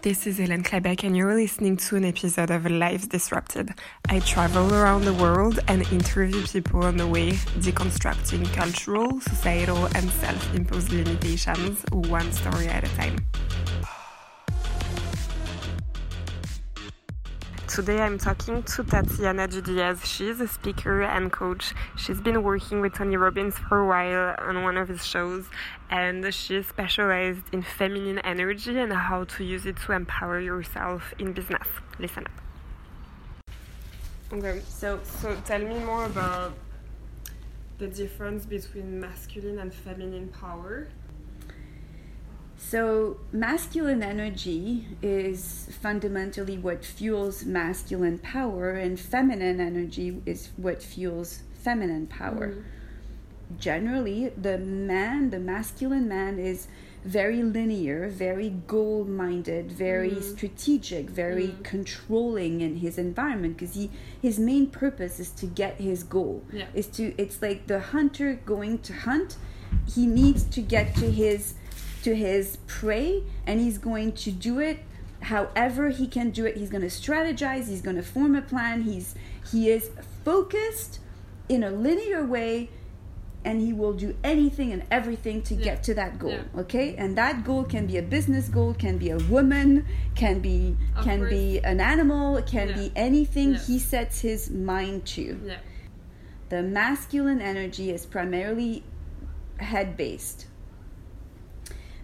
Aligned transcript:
This 0.00 0.28
is 0.28 0.38
Hélène 0.38 0.62
Klebeck, 0.62 1.02
and 1.02 1.16
you're 1.16 1.34
listening 1.34 1.76
to 1.78 1.96
an 1.96 2.04
episode 2.04 2.52
of 2.52 2.70
Lives 2.70 3.08
Disrupted. 3.08 3.74
I 4.08 4.20
travel 4.20 4.72
around 4.72 5.04
the 5.04 5.12
world 5.12 5.58
and 5.66 5.82
interview 5.90 6.46
people 6.46 6.84
on 6.84 6.96
the 6.96 7.06
way, 7.06 7.32
deconstructing 7.58 8.46
cultural, 8.52 9.20
societal, 9.20 9.86
and 9.96 10.08
self 10.08 10.54
imposed 10.54 10.92
limitations 10.92 11.84
one 11.90 12.30
story 12.30 12.68
at 12.68 12.84
a 12.84 12.88
time. 12.94 13.16
Today 17.78 18.00
I'm 18.00 18.18
talking 18.18 18.64
to 18.64 18.82
Tatiana 18.82 19.46
Diaz. 19.46 20.04
She's 20.04 20.40
a 20.40 20.48
speaker 20.48 21.02
and 21.02 21.30
coach. 21.30 21.74
She's 21.96 22.20
been 22.20 22.42
working 22.42 22.80
with 22.80 22.94
Tony 22.94 23.16
Robbins 23.16 23.56
for 23.56 23.78
a 23.78 23.86
while 23.86 24.34
on 24.36 24.64
one 24.64 24.76
of 24.76 24.88
his 24.88 25.06
shows, 25.06 25.44
and 25.88 26.34
she's 26.34 26.66
specialized 26.66 27.42
in 27.52 27.62
feminine 27.62 28.18
energy 28.18 28.76
and 28.80 28.92
how 28.92 29.22
to 29.22 29.44
use 29.44 29.64
it 29.64 29.76
to 29.86 29.92
empower 29.92 30.40
yourself 30.40 31.14
in 31.20 31.32
business. 31.32 31.68
Listen 32.00 32.24
up. 32.26 33.52
Okay, 34.32 34.60
so 34.66 34.98
so 35.04 35.36
tell 35.44 35.60
me 35.60 35.78
more 35.78 36.06
about 36.06 36.54
the 37.78 37.86
difference 37.86 38.44
between 38.44 38.98
masculine 38.98 39.60
and 39.60 39.72
feminine 39.72 40.26
power 40.30 40.88
so, 42.58 43.18
masculine 43.30 44.02
energy 44.02 44.86
is 45.00 45.68
fundamentally 45.80 46.58
what 46.58 46.84
fuels 46.84 47.44
masculine 47.44 48.18
power, 48.18 48.72
and 48.72 48.98
feminine 48.98 49.60
energy 49.60 50.20
is 50.26 50.50
what 50.56 50.82
fuels 50.82 51.42
feminine 51.54 52.08
power. 52.08 52.48
Mm. 52.48 52.64
Generally, 53.58 54.32
the 54.36 54.58
man, 54.58 55.30
the 55.30 55.38
masculine 55.38 56.08
man, 56.08 56.40
is 56.40 56.66
very 57.04 57.44
linear, 57.44 58.08
very 58.08 58.50
goal 58.66 59.04
minded, 59.04 59.70
very 59.70 60.10
mm. 60.10 60.22
strategic, 60.22 61.08
very 61.08 61.48
mm. 61.48 61.64
controlling 61.64 62.60
in 62.60 62.76
his 62.76 62.98
environment 62.98 63.56
because 63.56 63.76
he 63.76 63.88
his 64.20 64.38
main 64.40 64.66
purpose 64.66 65.20
is 65.20 65.30
to 65.30 65.46
get 65.46 65.76
his 65.76 66.02
goal. 66.02 66.44
Yeah. 66.52 66.66
Is 66.74 66.88
to 66.88 67.14
it's 67.16 67.40
like 67.40 67.68
the 67.68 67.78
hunter 67.78 68.40
going 68.44 68.78
to 68.80 68.92
hunt. 68.92 69.36
He 69.86 70.06
needs 70.06 70.42
to 70.44 70.60
get 70.60 70.94
to 70.96 71.10
his 71.10 71.54
to 72.02 72.14
his 72.14 72.58
prey 72.66 73.22
and 73.46 73.60
he's 73.60 73.78
going 73.78 74.12
to 74.12 74.30
do 74.30 74.58
it 74.58 74.80
however 75.22 75.88
he 75.90 76.06
can 76.06 76.30
do 76.30 76.46
it. 76.46 76.56
He's 76.56 76.70
going 76.70 76.82
to 76.82 76.88
strategize 76.88 77.68
he's 77.68 77.82
going 77.82 77.96
to 77.96 78.02
form 78.02 78.34
a 78.34 78.42
plan 78.42 78.82
he's 78.82 79.14
he 79.50 79.70
is 79.70 79.90
focused 80.24 81.00
in 81.48 81.62
a 81.62 81.70
linear 81.70 82.24
way 82.24 82.70
and 83.44 83.60
he 83.60 83.72
will 83.72 83.92
do 83.92 84.14
anything 84.24 84.72
and 84.72 84.82
everything 84.90 85.40
to 85.42 85.54
yeah. 85.54 85.64
get 85.64 85.82
to 85.84 85.94
that 85.94 86.18
goal 86.18 86.32
yeah. 86.32 86.60
okay? 86.60 86.94
And 86.96 87.16
that 87.16 87.44
goal 87.44 87.64
can 87.64 87.86
be 87.86 87.96
a 87.96 88.02
business 88.02 88.48
goal 88.48 88.74
can 88.74 88.98
be 88.98 89.10
a 89.10 89.18
woman 89.18 89.86
can 90.14 90.40
be 90.40 90.76
can 91.02 91.28
be 91.28 91.60
an 91.60 91.80
animal 91.80 92.42
can 92.42 92.68
yeah. 92.68 92.76
be 92.76 92.92
anything 92.94 93.54
he 93.54 93.78
sets 93.78 94.20
his 94.20 94.50
mind 94.50 95.06
to. 95.06 95.40
The 96.48 96.62
masculine 96.62 97.40
energy 97.40 97.90
is 97.90 98.06
primarily 98.06 98.82
head 99.58 99.96
based 99.96 100.46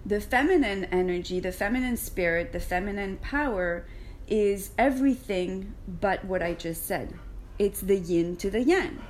the 0.07 0.21
feminine 0.21 0.85
energy, 0.87 1.41
the 1.41 1.53
feminine 1.53 1.97
spirit, 1.97 2.53
the 2.53 2.61
feminine 2.61 3.17
power 3.19 3.87
is 4.29 4.71
everything 4.79 5.75
but 6.01 6.25
what 6.25 6.43
I 6.43 6.55
just 6.55 6.87
said. 6.87 7.15
It's 7.59 7.81
the 7.81 7.97
yin 7.97 8.37
to 8.37 8.51
the 8.51 8.63
yang. 8.63 9.01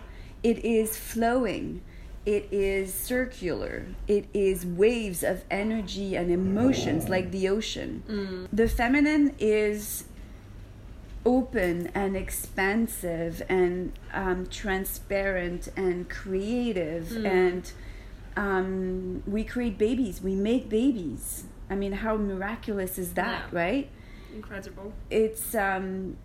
It 0.43 0.65
is 0.65 0.97
flowing. 0.97 1.83
It 2.27 2.49
is 2.51 2.93
circular. 2.93 3.87
It 4.07 4.27
is 4.33 4.65
waves 4.65 5.23
of 5.23 5.45
energy 5.51 6.15
and 6.17 6.31
emotions 6.31 7.09
like 7.09 7.31
the 7.31 7.49
ocean. 7.49 8.03
Mm. 8.09 8.49
The 8.53 8.69
feminine 8.69 9.35
is 9.39 10.05
open 11.27 11.91
and 11.95 12.17
expansive 12.17 13.43
and 13.49 13.93
um, 14.13 14.47
transparent 14.47 15.69
and 15.77 16.09
creative 16.09 17.05
mm. 17.05 17.27
and 17.27 17.73
um, 18.37 19.23
we 19.27 19.45
create 19.45 19.79
babies, 19.79 20.21
we 20.23 20.35
make 20.35 20.69
babies. 20.69 21.45
I 21.71 21.75
mean, 21.75 21.93
how 21.93 22.17
miraculous 22.17 22.99
is 22.99 23.15
that, 23.15 23.49
yeah. 23.53 23.59
right? 23.59 23.91
Incredible. 24.35 24.93
It's 25.11 25.55
um, 25.55 26.17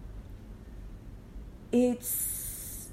it's 1.71 2.89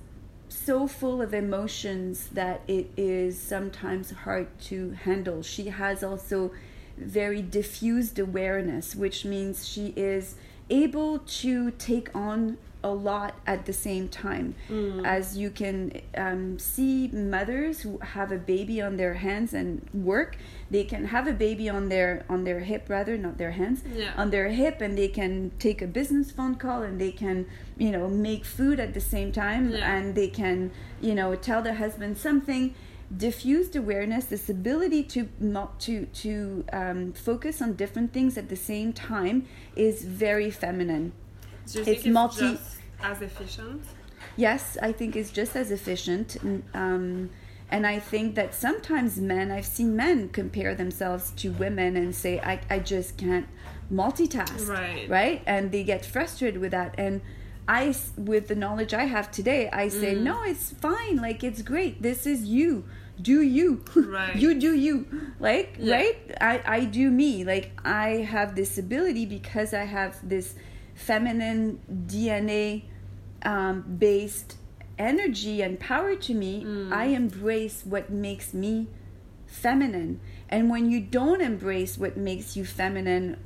so 0.48 0.86
full 0.86 1.22
of 1.22 1.32
emotions 1.32 2.28
that 2.32 2.60
it 2.68 2.90
is 2.96 3.40
sometimes 3.40 4.10
hard 4.10 4.46
to 4.58 4.90
handle. 4.90 5.42
She 5.42 5.68
has 5.68 6.02
also 6.02 6.52
very 6.96 7.42
diffused 7.42 8.18
awareness, 8.18 8.94
which 8.94 9.24
means 9.24 9.68
she 9.68 9.92
is 9.96 10.34
able 10.68 11.20
to 11.20 11.70
take 11.72 12.14
on 12.14 12.58
a 12.86 12.94
lot 12.94 13.34
at 13.46 13.66
the 13.66 13.72
same 13.72 14.08
time. 14.08 14.54
Mm. 14.70 15.04
As 15.04 15.36
you 15.36 15.50
can 15.50 16.00
um, 16.16 16.58
see, 16.58 17.08
mothers 17.08 17.80
who 17.80 17.98
have 17.98 18.30
a 18.30 18.38
baby 18.38 18.80
on 18.80 18.96
their 18.96 19.14
hands 19.14 19.52
and 19.52 19.84
work, 19.92 20.36
they 20.70 20.84
can 20.84 21.06
have 21.06 21.26
a 21.26 21.32
baby 21.32 21.68
on 21.68 21.88
their 21.88 22.24
on 22.28 22.44
their 22.44 22.60
hip 22.60 22.88
rather, 22.88 23.18
not 23.18 23.38
their 23.38 23.50
hands, 23.50 23.82
yeah. 23.92 24.12
on 24.16 24.30
their 24.30 24.48
hip, 24.48 24.80
and 24.80 24.96
they 24.96 25.08
can 25.08 25.50
take 25.58 25.82
a 25.82 25.86
business 25.86 26.30
phone 26.30 26.54
call 26.54 26.82
and 26.82 27.00
they 27.00 27.10
can 27.10 27.46
you 27.76 27.90
know 27.90 28.08
make 28.08 28.44
food 28.44 28.78
at 28.78 28.94
the 28.94 29.00
same 29.00 29.32
time, 29.32 29.70
yeah. 29.70 29.92
and 29.92 30.14
they 30.14 30.28
can 30.28 30.70
you 31.00 31.14
know 31.14 31.34
tell 31.34 31.60
their 31.62 31.74
husband 31.74 32.16
something 32.16 32.74
diffused 33.16 33.76
awareness 33.76 34.24
this 34.24 34.48
ability 34.48 35.02
to 35.02 35.28
not 35.38 35.78
to 35.78 36.06
to 36.06 36.64
um, 36.72 37.12
focus 37.12 37.62
on 37.62 37.74
different 37.74 38.12
things 38.12 38.36
at 38.36 38.48
the 38.48 38.56
same 38.56 38.92
time 38.92 39.46
is 39.76 40.04
very 40.04 40.50
feminine 40.50 41.12
it's 41.74 42.06
multi 42.06 42.58
as 43.02 43.22
efficient 43.22 43.82
yes 44.36 44.76
i 44.82 44.92
think 44.92 45.16
it's 45.16 45.30
just 45.30 45.56
as 45.56 45.70
efficient 45.70 46.36
um, 46.74 47.30
and 47.70 47.86
i 47.86 47.98
think 47.98 48.34
that 48.34 48.54
sometimes 48.54 49.18
men 49.18 49.50
i've 49.50 49.66
seen 49.66 49.94
men 49.96 50.28
compare 50.28 50.74
themselves 50.74 51.30
to 51.32 51.50
women 51.52 51.96
and 51.96 52.14
say 52.14 52.40
i, 52.40 52.60
I 52.70 52.78
just 52.78 53.16
can't 53.16 53.46
multitask 53.92 54.68
right 54.68 55.08
right 55.08 55.42
and 55.46 55.70
they 55.70 55.84
get 55.84 56.04
frustrated 56.04 56.60
with 56.60 56.72
that 56.72 56.94
and 56.98 57.20
I, 57.68 57.94
with 58.16 58.48
the 58.48 58.54
knowledge 58.54 58.94
I 58.94 59.04
have 59.04 59.30
today, 59.30 59.68
I 59.72 59.88
say, 59.88 60.14
mm. 60.14 60.22
no, 60.22 60.42
it's 60.44 60.70
fine. 60.70 61.16
Like, 61.16 61.42
it's 61.42 61.62
great. 61.62 62.00
This 62.00 62.26
is 62.26 62.44
you. 62.44 62.84
Do 63.20 63.42
you. 63.42 63.84
Right. 63.96 64.36
you 64.36 64.54
do 64.54 64.74
you. 64.74 65.06
Like, 65.40 65.76
yeah. 65.78 65.96
right? 65.96 66.16
I, 66.40 66.62
I 66.64 66.84
do 66.84 67.10
me. 67.10 67.44
Like, 67.44 67.72
I 67.84 68.08
have 68.28 68.54
this 68.54 68.78
ability 68.78 69.26
because 69.26 69.74
I 69.74 69.84
have 69.84 70.16
this 70.26 70.54
feminine 70.96 71.80
DNA 71.88 72.82
um, 73.42 73.82
based 73.98 74.56
energy 74.98 75.62
and 75.62 75.78
power 75.78 76.16
to 76.16 76.34
me. 76.34 76.64
Mm. 76.64 76.92
I 76.92 77.04
embrace 77.06 77.84
what 77.84 78.10
makes 78.10 78.52
me 78.52 78.88
feminine. 79.46 80.20
And 80.48 80.68
when 80.68 80.90
you 80.90 81.00
don't 81.00 81.40
embrace 81.40 81.96
what 81.96 82.16
makes 82.16 82.56
you 82.56 82.64
feminine, 82.64 83.38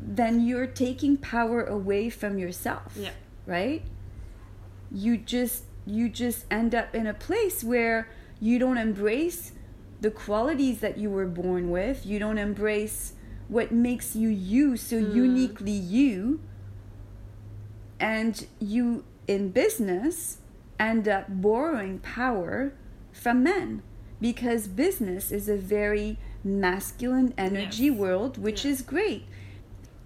then 0.00 0.46
you're 0.46 0.66
taking 0.66 1.18
power 1.18 1.62
away 1.62 2.08
from 2.08 2.38
yourself. 2.38 2.94
Yeah 2.96 3.10
right? 3.48 3.82
You 4.92 5.16
just 5.16 5.64
you 5.86 6.08
just 6.08 6.44
end 6.50 6.74
up 6.74 6.94
in 6.94 7.06
a 7.06 7.14
place 7.14 7.64
where 7.64 8.10
you 8.38 8.58
don't 8.58 8.76
embrace 8.76 9.52
the 10.00 10.10
qualities 10.10 10.78
that 10.80 10.98
you 10.98 11.10
were 11.10 11.26
born 11.26 11.70
with. 11.70 12.06
You 12.06 12.20
don't 12.20 12.38
embrace 12.38 13.14
what 13.48 13.72
makes 13.72 14.14
you 14.14 14.28
you 14.28 14.76
so 14.76 14.96
mm. 14.96 15.14
uniquely 15.14 15.72
you. 15.72 16.40
And 18.00 18.46
you 18.60 19.04
in 19.26 19.50
business 19.50 20.38
end 20.78 21.08
up 21.08 21.26
borrowing 21.28 21.98
power 21.98 22.72
from 23.12 23.42
men 23.42 23.82
because 24.20 24.68
business 24.68 25.30
is 25.30 25.48
a 25.48 25.56
very 25.56 26.18
masculine 26.44 27.34
energy 27.36 27.84
yes. 27.84 27.96
world, 27.96 28.38
which 28.38 28.64
yes. 28.64 28.80
is 28.80 28.82
great. 28.82 29.24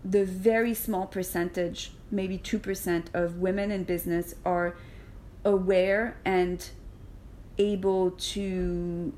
The 0.04 0.24
very 0.24 0.74
small 0.74 1.06
percentage 1.06 1.92
maybe 2.12 2.38
2% 2.38 3.06
of 3.14 3.38
women 3.38 3.70
in 3.70 3.84
business 3.84 4.34
are 4.44 4.76
aware 5.44 6.16
and 6.24 6.68
able 7.58 8.12
to 8.12 9.12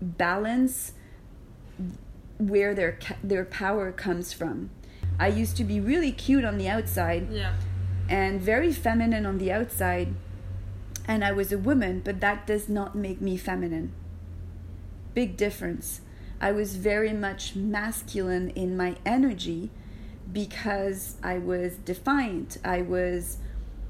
balance 0.00 0.92
where 2.38 2.74
their 2.74 2.98
their 3.22 3.44
power 3.44 3.92
comes 3.92 4.32
from. 4.32 4.70
I 5.20 5.28
used 5.28 5.56
to 5.58 5.64
be 5.64 5.78
really 5.78 6.10
cute 6.10 6.44
on 6.44 6.58
the 6.58 6.68
outside 6.68 7.28
yeah. 7.30 7.54
And 8.12 8.42
very 8.42 8.70
feminine 8.72 9.24
on 9.24 9.38
the 9.38 9.50
outside 9.50 10.14
and 11.08 11.24
I 11.24 11.32
was 11.32 11.50
a 11.50 11.58
woman, 11.58 12.00
but 12.04 12.20
that 12.20 12.46
does 12.46 12.68
not 12.68 12.94
make 12.94 13.20
me 13.20 13.36
feminine. 13.36 13.92
Big 15.14 15.36
difference. 15.36 16.02
I 16.40 16.52
was 16.52 16.76
very 16.76 17.12
much 17.12 17.56
masculine 17.56 18.50
in 18.50 18.76
my 18.76 18.96
energy 19.04 19.70
because 20.32 21.16
I 21.22 21.38
was 21.38 21.76
defiant. 21.76 22.58
I 22.64 22.82
was 22.82 23.38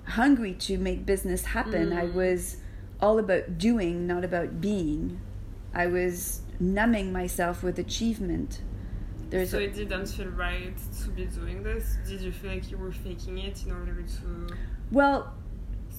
hungry 0.07 0.55
to 0.55 0.79
make 0.79 1.05
business 1.05 1.47
happen. 1.47 1.91
Mm. 1.91 1.99
I 1.99 2.05
was 2.05 2.59
all 3.01 3.19
about 3.19 3.59
doing, 3.59 4.07
not 4.07 4.25
about 4.25 4.61
being. 4.61 5.21
I 5.75 5.87
was 5.87 6.43
numbing 6.61 7.13
myself 7.13 7.63
with 7.63 7.79
achievement. 7.79 8.61
There's 9.33 9.51
so 9.51 9.59
a- 9.59 9.63
it 9.63 9.75
didn't 9.75 10.07
feel 10.07 10.29
right 10.29 10.77
to 11.03 11.09
be 11.19 11.25
doing 11.25 11.63
this. 11.63 11.85
Did 12.07 12.21
you 12.21 12.33
feel 12.33 12.51
like 12.53 12.71
you 12.71 12.77
were 12.79 12.93
faking 12.93 13.39
it 13.39 13.57
in 13.67 13.73
order 13.73 13.97
to 14.17 14.55
well, 14.91 15.33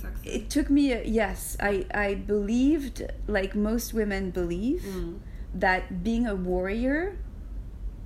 succeed? 0.01 0.30
it 0.38 0.50
took 0.56 0.69
me 0.69 0.91
a, 0.97 1.03
yes 1.21 1.56
i 1.59 1.85
i 1.94 2.13
believed 2.15 2.97
like 3.38 3.51
most 3.56 3.88
women 3.94 4.24
believe 4.31 4.81
Mm. 4.83 5.19
that 5.65 6.03
being 6.07 6.25
a 6.27 6.35
warrior 6.35 7.18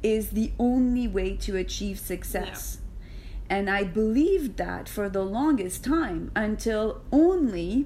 is 0.03 0.23
the 0.39 0.51
only 0.59 1.07
way 1.17 1.29
to 1.45 1.51
achieve 1.65 1.97
success 2.13 2.79
and 3.49 3.69
i 3.69 3.81
believed 4.01 4.51
that 4.57 4.87
for 4.95 5.07
the 5.17 5.23
longest 5.39 5.83
time 5.83 6.21
until 6.35 7.01
only 7.11 7.85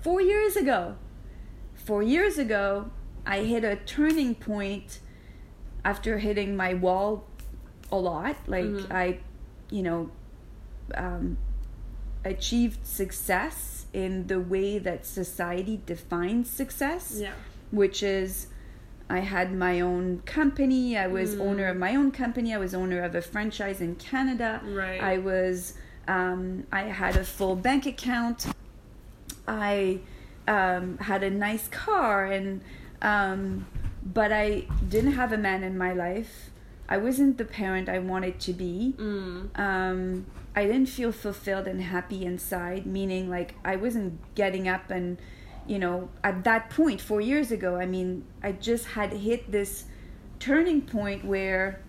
4 0.00 0.20
years 0.20 0.54
ago 0.56 0.96
4 1.74 2.02
years 2.02 2.38
ago 2.38 2.90
i 3.26 3.38
hit 3.52 3.64
a 3.64 3.76
turning 3.96 4.34
point 4.34 5.00
after 5.84 6.18
hitting 6.18 6.56
my 6.56 6.74
wall 6.74 7.24
a 7.90 7.96
lot 7.96 8.36
like 8.46 8.64
Mhm. 8.64 8.90
i 8.92 9.18
you 9.70 9.82
know 9.82 10.10
um, 10.94 11.36
achieved 12.24 12.86
success 12.86 13.86
in 13.92 14.26
the 14.28 14.38
way 14.40 14.78
that 14.78 15.04
society 15.04 15.80
defines 15.86 16.48
success, 16.50 17.16
Yeah. 17.20 17.32
which 17.70 18.02
is 18.02 18.46
I 19.10 19.18
had 19.20 19.52
my 19.52 19.80
own 19.80 20.22
company, 20.24 20.96
I 20.96 21.06
was 21.08 21.34
Mm. 21.34 21.40
owner 21.40 21.66
of 21.68 21.76
my 21.76 21.94
own 21.96 22.10
company, 22.12 22.54
I 22.54 22.58
was 22.58 22.74
owner 22.74 23.02
of 23.02 23.14
a 23.14 23.20
franchise 23.22 23.80
in 23.80 23.96
Canada. 23.96 24.60
Right. 24.64 25.00
I 25.02 25.18
was 25.18 25.74
um, 26.08 26.64
I 26.72 26.82
had 26.82 27.16
a 27.16 27.24
full 27.24 27.54
bank 27.56 27.86
account. 27.86 28.46
I 29.46 30.00
um, 30.48 30.98
had 30.98 31.22
a 31.22 31.30
nice 31.30 31.68
car 31.68 32.26
and 32.26 32.60
um, 33.02 33.66
but 34.04 34.32
I 34.32 34.66
didn't 34.88 35.12
have 35.12 35.32
a 35.32 35.38
man 35.38 35.62
in 35.62 35.76
my 35.78 35.92
life. 35.92 36.50
I 36.88 36.98
wasn't 36.98 37.38
the 37.38 37.44
parent 37.44 37.88
I 37.88 37.98
wanted 38.00 38.38
to 38.40 38.52
be 38.52 38.94
Mm. 38.98 39.58
um, 39.58 40.26
I 40.54 40.66
didn't 40.66 40.86
feel 40.88 41.12
fulfilled 41.12 41.66
and 41.66 41.80
happy 41.80 42.24
inside, 42.26 42.84
meaning 42.84 43.30
like 43.30 43.54
I 43.64 43.76
wasn't 43.76 44.20
getting 44.34 44.68
up 44.68 44.90
and, 44.90 45.16
you 45.66 45.78
know, 45.78 46.10
at 46.22 46.44
that 46.44 46.68
point, 46.68 47.00
four 47.00 47.20
years 47.22 47.50
ago, 47.50 47.76
I 47.76 47.86
mean, 47.86 48.24
I 48.42 48.52
just 48.52 48.88
had 48.88 49.12
hit 49.14 49.50
this 49.50 49.84
turning 50.38 50.82
point 50.82 51.24
where 51.24 51.80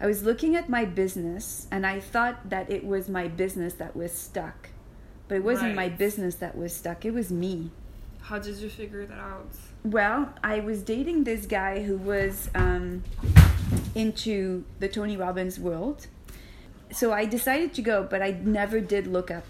I 0.00 0.06
was 0.06 0.22
looking 0.22 0.56
at 0.56 0.68
my 0.68 0.84
business 0.84 1.66
and 1.70 1.86
I 1.86 2.00
thought 2.00 2.48
that 2.48 2.70
it 2.70 2.84
was 2.84 3.08
my 3.08 3.28
business 3.28 3.74
that 3.74 3.94
was 3.94 4.12
stuck. 4.12 4.70
But 5.28 5.36
it 5.36 5.44
wasn't 5.44 5.74
my 5.74 5.88
business 5.88 6.36
that 6.36 6.56
was 6.56 6.72
stuck, 6.74 7.04
it 7.04 7.12
was 7.12 7.30
me. 7.30 7.70
How 8.22 8.38
did 8.38 8.56
you 8.56 8.70
figure 8.70 9.04
that 9.06 9.18
out? 9.18 9.50
Well, 9.84 10.32
I 10.44 10.60
was 10.60 10.82
dating 10.82 11.24
this 11.24 11.46
guy 11.46 11.82
who 11.82 11.96
was 11.96 12.48
um, 12.54 13.02
into 13.94 14.64
the 14.78 14.88
Tony 14.88 15.16
Robbins 15.16 15.58
world. 15.58 16.06
So 16.92 17.12
I 17.12 17.24
decided 17.24 17.74
to 17.74 17.82
go, 17.82 18.06
but 18.08 18.22
I 18.22 18.30
never 18.42 18.80
did 18.80 19.06
look 19.06 19.30
up 19.30 19.44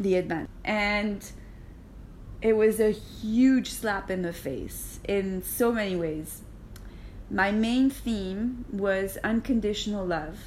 the 0.00 0.14
event. 0.14 0.48
And 0.64 1.30
it 2.40 2.54
was 2.54 2.80
a 2.80 2.92
huge 2.92 3.70
slap 3.70 4.10
in 4.10 4.22
the 4.22 4.32
face 4.32 5.00
in 5.06 5.42
so 5.42 5.70
many 5.70 5.96
ways. 5.96 6.42
My 7.30 7.50
main 7.50 7.90
theme 7.90 8.64
was 8.70 9.18
unconditional 9.24 10.06
love. 10.06 10.38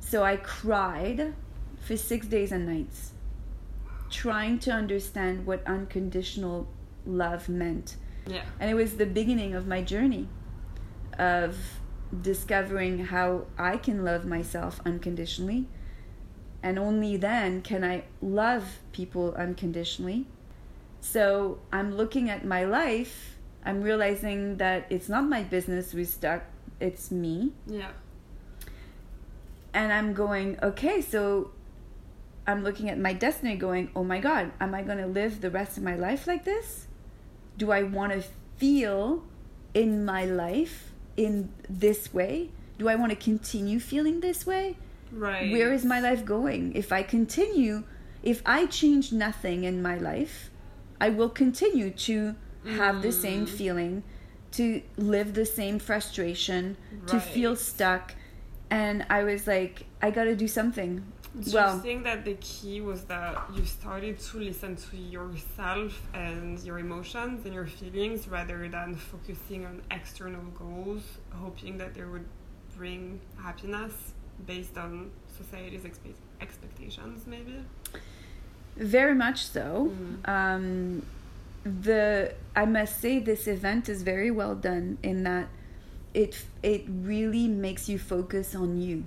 So 0.00 0.22
I 0.22 0.36
cried 0.36 1.34
for 1.80 1.96
six 1.96 2.26
days 2.26 2.52
and 2.52 2.66
nights 2.66 3.12
trying 4.08 4.58
to 4.60 4.70
understand 4.70 5.46
what 5.46 5.66
unconditional 5.66 6.68
love 7.04 7.48
meant. 7.48 7.96
Yeah. 8.26 8.42
And 8.58 8.70
it 8.70 8.74
was 8.74 8.96
the 8.96 9.06
beginning 9.06 9.54
of 9.54 9.66
my 9.66 9.82
journey 9.82 10.28
of 11.18 11.56
discovering 12.22 13.06
how 13.06 13.46
I 13.58 13.76
can 13.76 14.04
love 14.04 14.24
myself 14.24 14.80
unconditionally. 14.84 15.66
And 16.62 16.78
only 16.78 17.16
then 17.16 17.62
can 17.62 17.84
I 17.84 18.04
love 18.20 18.78
people 18.92 19.34
unconditionally. 19.34 20.26
So 21.00 21.58
I'm 21.72 21.94
looking 21.96 22.28
at 22.28 22.44
my 22.44 22.64
life, 22.64 23.36
I'm 23.64 23.82
realizing 23.82 24.56
that 24.56 24.86
it's 24.90 25.08
not 25.08 25.24
my 25.24 25.42
business 25.44 25.92
who's 25.92 26.10
stuck, 26.10 26.42
it's 26.80 27.10
me. 27.10 27.52
Yeah. 27.66 27.90
And 29.72 29.92
I'm 29.92 30.14
going, 30.14 30.58
okay, 30.62 31.00
so 31.00 31.52
I'm 32.46 32.64
looking 32.64 32.88
at 32.88 32.98
my 32.98 33.12
destiny 33.12 33.56
going, 33.56 33.90
oh 33.94 34.04
my 34.04 34.18
God, 34.18 34.52
am 34.60 34.74
I 34.74 34.82
going 34.82 34.98
to 34.98 35.06
live 35.06 35.40
the 35.40 35.50
rest 35.50 35.76
of 35.76 35.82
my 35.82 35.94
life 35.94 36.26
like 36.26 36.44
this? 36.44 36.85
Do 37.58 37.70
I 37.72 37.82
want 37.82 38.12
to 38.12 38.22
feel 38.58 39.24
in 39.74 40.04
my 40.04 40.24
life 40.24 40.92
in 41.16 41.50
this 41.68 42.12
way? 42.12 42.50
Do 42.78 42.88
I 42.88 42.94
want 42.96 43.10
to 43.10 43.16
continue 43.16 43.80
feeling 43.80 44.20
this 44.20 44.46
way? 44.46 44.76
Right. 45.12 45.50
Where 45.50 45.72
is 45.72 45.84
my 45.84 46.00
life 46.00 46.24
going? 46.24 46.74
If 46.74 46.92
I 46.92 47.02
continue, 47.02 47.84
if 48.22 48.42
I 48.44 48.66
change 48.66 49.12
nothing 49.12 49.64
in 49.64 49.82
my 49.82 49.96
life, 49.96 50.50
I 51.00 51.08
will 51.10 51.30
continue 51.30 51.90
to 51.90 52.34
have 52.64 53.02
the 53.02 53.12
same 53.12 53.46
Mm. 53.46 53.48
feeling, 53.48 54.02
to 54.52 54.82
live 54.96 55.34
the 55.34 55.46
same 55.46 55.78
frustration, 55.78 56.76
to 57.06 57.20
feel 57.20 57.54
stuck. 57.56 58.14
And 58.70 59.06
I 59.08 59.22
was 59.22 59.46
like, 59.46 59.84
I 60.02 60.10
got 60.10 60.24
to 60.24 60.34
do 60.34 60.48
something. 60.48 61.04
Do 61.42 61.50
well, 61.52 61.76
you 61.76 61.82
think 61.82 62.04
that 62.04 62.24
the 62.24 62.34
key 62.34 62.80
was 62.80 63.04
that 63.04 63.42
you 63.54 63.64
started 63.66 64.18
to 64.18 64.38
listen 64.38 64.76
to 64.76 64.96
yourself 64.96 66.00
and 66.14 66.58
your 66.60 66.78
emotions 66.78 67.44
and 67.44 67.52
your 67.52 67.66
feelings 67.66 68.26
rather 68.26 68.66
than 68.68 68.94
focusing 68.94 69.66
on 69.66 69.82
external 69.90 70.42
goals, 70.58 71.02
hoping 71.34 71.76
that 71.76 71.94
they 71.94 72.04
would 72.04 72.24
bring 72.74 73.20
happiness 73.42 73.92
based 74.46 74.78
on 74.78 75.10
society's 75.36 75.82
expe- 75.82 76.14
expectations, 76.40 77.26
maybe? 77.26 77.64
Very 78.76 79.14
much 79.14 79.46
so. 79.46 79.92
Mm. 79.92 80.28
Um, 80.28 81.02
the 81.64 82.34
I 82.54 82.64
must 82.64 83.00
say 83.00 83.18
this 83.18 83.46
event 83.46 83.88
is 83.88 84.02
very 84.02 84.30
well 84.30 84.54
done 84.54 84.98
in 85.02 85.24
that 85.24 85.48
it 86.14 86.44
it 86.62 86.84
really 86.88 87.48
makes 87.48 87.88
you 87.88 87.98
focus 87.98 88.54
on 88.54 88.80
you, 88.80 89.04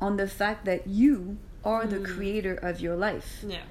on 0.00 0.16
the 0.16 0.28
fact 0.28 0.64
that 0.64 0.86
you 0.86 1.38
are 1.64 1.86
the 1.86 1.98
Mm. 1.98 2.04
creator 2.14 2.54
of 2.54 2.80
your 2.80 2.96
life. 2.96 3.44
Yeah. 3.46 3.62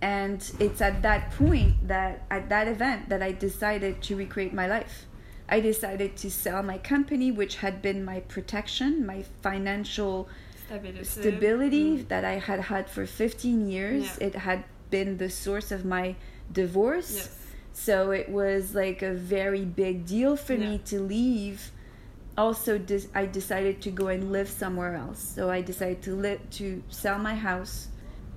And 0.00 0.50
it's 0.58 0.80
at 0.80 1.02
that 1.02 1.30
point 1.32 1.86
that 1.88 2.22
at 2.30 2.48
that 2.48 2.66
event 2.68 3.08
that 3.10 3.22
I 3.22 3.32
decided 3.32 4.00
to 4.02 4.16
recreate 4.16 4.54
my 4.54 4.66
life. 4.66 5.06
I 5.48 5.60
decided 5.60 6.16
to 6.18 6.30
sell 6.30 6.62
my 6.62 6.78
company, 6.78 7.30
which 7.30 7.56
had 7.56 7.82
been 7.82 8.04
my 8.04 8.20
protection, 8.20 9.04
my 9.04 9.24
financial 9.42 10.28
Stability. 10.66 11.04
stability 11.04 11.88
Mm. 11.98 12.08
that 12.08 12.24
I 12.24 12.38
had 12.38 12.60
had 12.60 12.88
for 12.88 13.04
15 13.04 13.68
years. 13.68 14.16
Yeah. 14.18 14.28
It 14.28 14.34
had 14.36 14.64
been 14.90 15.18
the 15.18 15.28
source 15.28 15.70
of 15.70 15.84
my 15.84 16.14
divorce. 16.52 17.14
Yes. 17.16 17.36
So 17.72 18.10
it 18.10 18.28
was 18.30 18.74
like 18.74 19.02
a 19.02 19.12
very 19.12 19.64
big 19.64 20.06
deal 20.06 20.36
for 20.36 20.54
Yeah. 20.54 20.70
me 20.70 20.78
to 20.86 21.00
leave. 21.00 21.72
Also, 22.36 22.78
dis- 22.78 23.08
I 23.14 23.26
decided 23.26 23.80
to 23.82 23.90
go 23.90 24.08
and 24.08 24.32
live 24.32 24.48
somewhere 24.48 24.94
else. 24.94 25.18
So 25.20 25.50
I 25.50 25.60
decided 25.60 26.02
to 26.02 26.14
live 26.14 26.40
to 26.52 26.82
sell 26.88 27.18
my 27.18 27.34
house. 27.34 27.88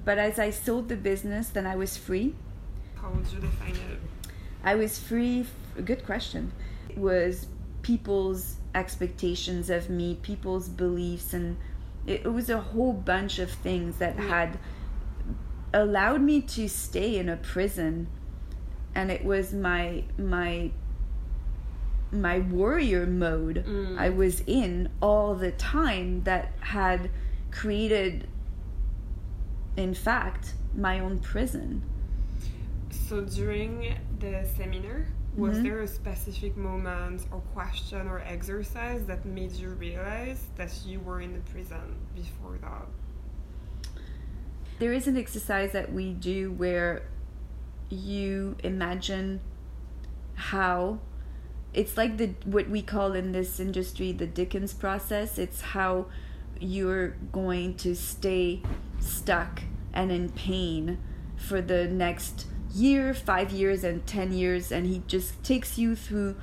But 0.03 0.17
as 0.17 0.39
I 0.39 0.49
sold 0.49 0.89
the 0.89 0.97
business, 0.97 1.49
then 1.49 1.65
I 1.65 1.75
was 1.75 1.95
free. 1.95 2.35
How 2.95 3.09
would 3.11 3.25
you 3.31 3.39
define 3.39 3.71
it? 3.71 3.99
I 4.63 4.75
was 4.75 4.99
free. 4.99 5.41
F- 5.41 5.85
good 5.85 6.05
question. 6.05 6.51
It 6.89 6.97
was 6.97 7.47
people's 7.81 8.57
expectations 8.75 9.69
of 9.69 9.89
me, 9.89 10.17
people's 10.21 10.67
beliefs, 10.69 11.33
and 11.33 11.57
it, 12.05 12.25
was 12.31 12.49
a 12.49 12.59
whole 12.59 12.93
bunch 12.93 13.39
of 13.39 13.49
things 13.51 13.97
that 13.99 14.15
Yeah. 14.17 14.27
had 14.27 14.59
allowed 15.73 16.21
me 16.21 16.41
to 16.41 16.67
stay 16.67 17.17
in 17.17 17.29
a 17.29 17.37
prison. 17.37 18.07
And 18.95 19.09
it 19.11 19.23
was 19.25 19.53
my 19.53 20.03
my 20.17 20.71
my 22.13 22.39
warrior 22.39 23.05
mode 23.05 23.63
Mm. 23.67 23.97
I 23.97 24.09
was 24.09 24.41
in 24.47 24.89
all 25.01 25.35
the 25.35 25.51
time 25.51 26.23
that 26.23 26.53
had 26.61 27.09
created, 27.51 28.27
in 29.77 29.93
fact, 29.93 30.53
my 30.75 30.99
own 30.99 31.19
prison. 31.19 31.81
So 32.89 33.21
during 33.21 33.95
the 34.19 34.45
seminar, 34.55 35.05
was 35.35 35.57
Mhm. 35.57 35.63
there 35.63 35.81
a 35.81 35.87
specific 35.87 36.55
moment 36.55 37.25
or 37.31 37.39
question 37.53 38.07
or 38.07 38.19
exercise 38.19 39.05
that 39.07 39.25
made 39.25 39.51
you 39.53 39.69
realize 39.69 40.45
that 40.57 40.71
you 40.85 40.99
were 40.99 41.21
in 41.21 41.33
the 41.33 41.39
prison 41.51 41.95
before 42.15 42.57
that? 42.61 42.85
There 44.79 44.93
is 44.93 45.07
an 45.07 45.17
exercise 45.17 45.71
that 45.71 45.91
we 45.91 46.13
do 46.13 46.51
where 46.51 47.03
you 47.89 48.55
imagine 48.63 49.39
how 50.35 50.99
it's 51.73 51.97
like 51.97 52.17
the 52.17 52.27
what 52.45 52.69
we 52.69 52.81
call 52.81 53.13
in 53.13 53.31
this 53.31 53.59
industry 53.59 54.11
the 54.11 54.27
Dickens 54.27 54.73
process. 54.73 55.37
It's 55.37 55.61
how 55.61 56.05
you're 56.59 57.09
going 57.31 57.75
to 57.75 57.95
stay 57.95 58.61
stuck 58.99 59.61
and 59.93 60.11
in 60.11 60.29
pain 60.29 60.97
for 61.35 61.61
the 61.61 61.87
next 61.87 62.47
year, 62.73 63.13
five 63.13 63.51
years, 63.51 63.83
and 63.83 64.05
ten 64.07 64.31
years, 64.31 64.71
and 64.71 64.85
he 64.87 65.01
just 65.07 65.43
takes 65.43 65.77
you 65.77 65.95
through 65.95 66.35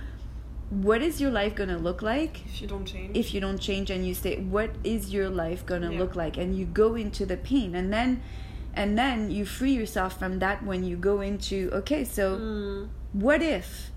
what 0.68 1.02
is 1.02 1.20
your 1.20 1.30
life 1.32 1.56
going 1.56 1.68
to 1.68 1.76
look 1.78 2.00
like 2.00 2.44
if 2.46 2.62
you 2.62 2.68
don't 2.68 2.84
change 2.84 3.16
if 3.16 3.34
you 3.34 3.40
don't 3.40 3.58
change 3.58 3.90
and 3.90 4.06
you 4.06 4.14
say 4.14 4.36
what 4.36 4.70
is 4.84 5.12
your 5.12 5.28
life 5.28 5.66
going 5.66 5.82
to 5.82 5.92
Yeah. 5.92 5.98
look 5.98 6.14
like 6.14 6.36
and 6.36 6.56
you 6.56 6.64
go 6.64 6.94
into 6.94 7.26
the 7.26 7.36
pain 7.36 7.74
and 7.74 7.92
then 7.92 8.22
and 8.72 8.96
then 8.96 9.32
you 9.32 9.44
free 9.44 9.72
yourself 9.72 10.16
from 10.16 10.38
that 10.38 10.64
when 10.64 10.84
you 10.84 10.96
go 10.96 11.22
into 11.22 11.70
okay 11.72 12.04
so 12.04 12.36
Mm. 12.38 12.88
what 13.12 13.42
if 13.42 13.89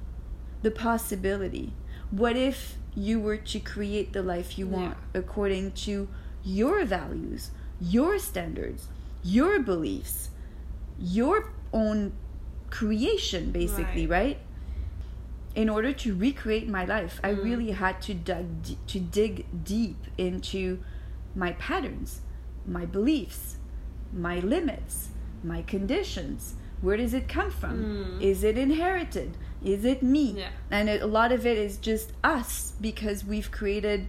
the 0.63 0.71
possibility. 0.71 1.73
What 2.11 2.35
if 2.35 2.75
you 2.95 3.19
were 3.19 3.37
to 3.37 3.59
create 3.59 4.13
the 4.13 4.21
life 4.23 4.57
you 4.57 4.67
want 4.67 4.95
according 5.13 5.71
to 5.71 6.07
your 6.43 6.85
values 6.85 7.49
your 7.81 8.19
standards 8.19 8.87
your 9.23 9.59
beliefs 9.59 10.29
your 10.99 11.51
own 11.73 12.11
creation 12.69 13.51
basically 13.51 14.05
right, 14.05 14.37
in 15.55 15.69
order 15.69 15.91
to 15.91 16.15
recreate 16.15 16.67
my 16.69 16.85
life 16.85 17.19
i 17.23 17.31
Mm. 17.33 17.43
really 17.43 17.71
had 17.71 17.99
to 18.03 18.13
dig 18.13 18.61
d- 18.61 18.77
to 18.87 18.99
dig 18.99 19.45
deep 19.63 19.97
into 20.17 20.79
my 21.35 21.51
patterns 21.53 22.21
my 22.67 22.85
beliefs 22.85 23.57
my 24.27 24.37
limits 24.39 25.09
my 25.43 25.61
conditions 25.63 26.55
where 26.83 26.97
does 26.97 27.13
it 27.13 27.27
come 27.27 27.49
from 27.49 27.75
Mm. 27.83 28.21
is 28.21 28.43
it 28.43 28.57
inherited 28.57 29.31
is 29.63 29.85
it 29.85 30.03
me 30.03 30.25
Yeah. 30.37 30.49
and 30.69 30.89
it, 30.89 31.01
a 31.01 31.07
lot 31.19 31.31
of 31.31 31.45
it 31.51 31.57
is 31.57 31.77
just 31.77 32.11
us 32.23 32.73
because 32.81 33.23
we've 33.31 33.49
created 33.59 34.07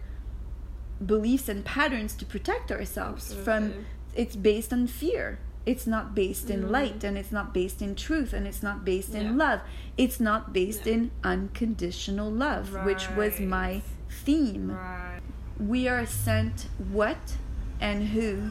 beliefs 1.04 1.48
and 1.48 1.64
patterns 1.64 2.14
to 2.14 2.24
protect 2.24 2.70
ourselves 2.72 3.32
from 3.32 3.72
it's 4.14 4.36
based 4.36 4.72
on 4.72 4.86
fear 4.86 5.38
it's 5.66 5.86
not 5.86 6.14
based 6.14 6.50
in 6.50 6.64
Mhm. 6.64 6.70
light 6.70 7.04
and 7.04 7.16
it's 7.16 7.32
not 7.32 7.54
based 7.54 7.80
in 7.80 7.94
truth 7.94 8.32
and 8.32 8.46
it's 8.46 8.62
not 8.62 8.84
based 8.84 9.14
in 9.14 9.38
love 9.38 9.60
it's 9.96 10.20
not 10.20 10.52
based 10.52 10.84
Yeah. 10.86 10.94
in 10.94 11.10
unconditional 11.22 12.30
love 12.30 12.66
which 12.84 13.04
was 13.16 13.40
my 13.40 13.82
theme 14.24 14.70
right 14.72 15.20
we 15.58 15.86
are 15.88 16.04
sent 16.06 16.66
what 16.98 17.36
and 17.80 18.08
who 18.08 18.50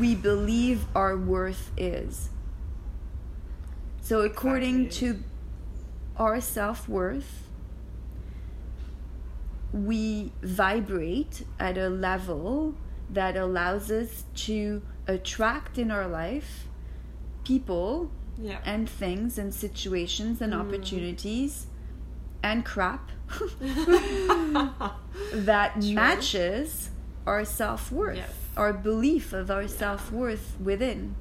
we 0.00 0.14
believe 0.14 0.84
our 0.94 1.16
worth 1.16 1.70
is. 1.76 2.28
So, 4.02 4.20
according 4.22 4.86
Exactly. 4.86 5.08
to 5.14 5.22
our 6.18 6.40
self 6.40 6.88
worth, 6.88 7.44
we 9.72 10.32
vibrate 10.42 11.44
at 11.58 11.78
a 11.78 11.88
level 11.88 12.74
that 13.08 13.36
allows 13.36 13.90
us 13.90 14.24
to 14.34 14.82
attract 15.06 15.78
in 15.78 15.90
our 15.90 16.06
life 16.06 16.66
people 17.44 18.10
yeah 18.38 18.58
and 18.64 18.88
things 18.88 19.36
and 19.38 19.52
situations 19.54 20.40
and 20.40 20.52
Mm. 20.52 20.60
opportunities 20.60 21.66
and 22.42 22.64
crap 22.64 23.10
that 25.32 25.72
True. 25.80 25.92
matches 25.94 26.90
our 27.26 27.44
self 27.44 27.90
worth, 27.92 28.16
Yes. 28.16 28.32
our 28.56 28.72
belief 28.72 29.32
of 29.32 29.50
our 29.50 29.66
self 29.68 30.10
worth 30.12 30.56
within. 30.60 31.14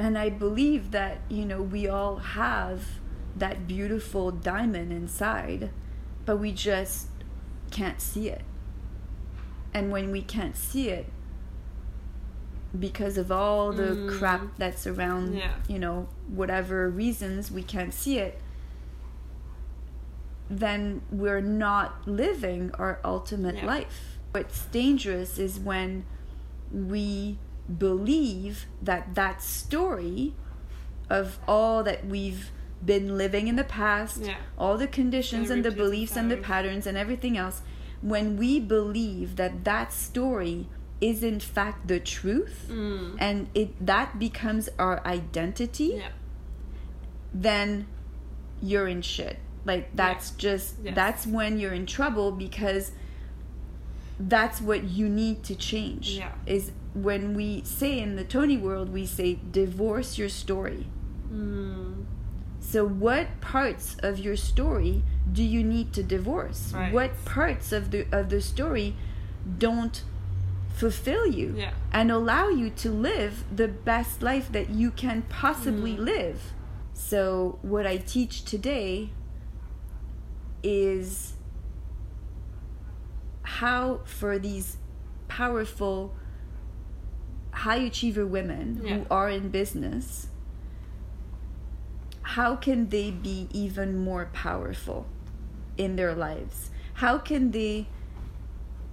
And 0.00 0.16
I 0.16 0.30
believe 0.30 0.92
that, 0.92 1.18
you 1.28 1.44
know, 1.44 1.60
we 1.60 1.86
all 1.86 2.16
have 2.16 2.84
that 3.36 3.66
beautiful 3.68 4.30
diamond 4.30 4.90
inside, 4.94 5.68
but 6.24 6.38
we 6.38 6.52
just 6.52 7.08
can't 7.70 8.00
see 8.00 8.30
it. 8.30 8.40
And 9.74 9.92
when 9.92 10.10
we 10.10 10.22
can't 10.22 10.56
see 10.56 10.88
it, 10.88 11.12
because 12.78 13.18
of 13.18 13.30
all 13.30 13.72
the 13.72 13.94
Mm. 13.94 14.18
crap 14.18 14.56
that's 14.56 14.86
around, 14.86 15.34
Yeah. 15.36 15.52
you 15.68 15.78
know, 15.78 16.08
whatever 16.28 16.88
reasons 16.88 17.50
we 17.50 17.62
can't 17.62 17.92
see 17.92 18.16
it, 18.18 18.40
then 20.48 21.02
we're 21.10 21.42
not 21.42 22.08
living 22.08 22.70
our 22.78 23.00
ultimate 23.04 23.56
Yeah. 23.56 23.66
life. 23.66 24.18
What's 24.32 24.64
dangerous 24.66 25.36
is 25.38 25.60
when 25.60 26.04
we 26.72 27.36
believe 27.78 28.66
that 28.82 29.14
that 29.14 29.42
story 29.42 30.34
of 31.08 31.38
all 31.46 31.82
that 31.84 32.06
we've 32.06 32.50
been 32.84 33.16
living 33.18 33.46
in 33.48 33.56
the 33.56 33.64
past, 33.64 34.22
Yeah. 34.22 34.36
all 34.58 34.76
the 34.78 34.86
conditions 34.86 35.50
and 35.50 35.64
the 35.64 35.70
beliefs 35.70 36.16
and 36.16 36.30
the 36.30 36.36
patterns 36.36 36.86
and 36.86 36.96
everything 36.96 37.36
else, 37.36 37.62
when 38.00 38.36
we 38.36 38.58
believe 38.58 39.36
that 39.36 39.64
that 39.64 39.92
story 39.92 40.66
is 41.00 41.22
in 41.22 41.40
fact 41.40 41.88
the 41.88 41.98
truth 42.00 42.66
Mm. 42.70 43.16
and 43.18 43.48
it 43.54 43.70
that 43.84 44.18
becomes 44.18 44.68
our 44.78 45.04
identity, 45.06 45.94
yeah 45.96 46.08
then 47.32 47.86
you're 48.60 48.88
in 48.88 49.00
shit. 49.02 49.38
Like 49.64 49.94
that's 49.94 50.32
just 50.32 50.74
Yes. 50.82 50.94
that's 50.94 51.26
when 51.26 51.58
you're 51.58 51.72
in 51.72 51.86
trouble 51.86 52.32
because 52.32 52.92
that's 54.18 54.60
what 54.60 54.84
you 54.84 55.08
need 55.08 55.42
to 55.44 55.54
change. 55.54 56.10
Yeah. 56.18 56.32
Is 56.46 56.72
when 56.94 57.34
we 57.34 57.62
say 57.64 57.98
in 58.00 58.16
the 58.16 58.24
Tony 58.24 58.56
world 58.56 58.92
we 58.92 59.06
say 59.06 59.38
divorce 59.52 60.18
your 60.18 60.28
story. 60.28 60.86
Mm. 61.32 62.04
So 62.60 62.84
what 62.84 63.40
parts 63.40 63.96
of 64.02 64.18
your 64.18 64.36
story 64.36 65.02
do 65.32 65.42
you 65.42 65.62
need 65.64 65.92
to 65.94 66.02
divorce? 66.02 66.72
Right. 66.74 66.92
What 66.92 67.24
parts 67.24 67.72
of 67.72 67.90
the 67.90 68.06
of 68.12 68.28
the 68.28 68.40
story 68.40 68.96
don't 69.58 70.02
fulfill 70.74 71.26
you 71.26 71.54
Yeah. 71.56 71.72
and 71.92 72.10
allow 72.10 72.48
you 72.48 72.70
to 72.70 72.90
live 72.90 73.44
the 73.54 73.68
best 73.68 74.22
life 74.22 74.50
that 74.52 74.70
you 74.70 74.90
can 74.90 75.22
possibly 75.28 75.94
Mm. 75.96 76.04
live? 76.04 76.52
So 76.92 77.58
what 77.62 77.86
I 77.86 77.96
teach 77.98 78.44
today 78.44 79.10
is 80.62 81.34
how 83.42 84.00
for 84.04 84.38
these 84.38 84.76
powerful 85.28 86.14
high 87.64 87.82
achiever 87.88 88.26
women 88.26 88.80
Yeah. 88.82 88.98
who 88.98 89.06
are 89.10 89.28
in 89.28 89.48
business 89.50 90.28
how 92.22 92.54
can 92.54 92.88
they 92.90 93.10
be 93.10 93.48
even 93.52 93.98
more 93.98 94.28
powerful 94.32 95.06
in 95.76 95.96
their 95.96 96.14
lives? 96.14 96.70
How 96.94 97.18
can 97.18 97.50
they 97.50 97.88